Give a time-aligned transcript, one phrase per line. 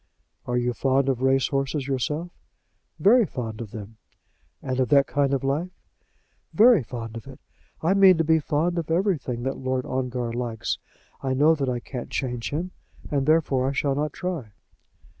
[0.47, 2.31] "Are you fond of race horses yourself?"
[2.97, 3.97] "Very fond of them."
[4.59, 5.69] "And of that kind of life?"
[6.55, 7.39] "Very fond of it.
[7.83, 10.79] I mean to be fond of everything that Lord Ongar likes.
[11.21, 12.71] I know that I can't change him,
[13.11, 14.53] and, therefore, I shall not try."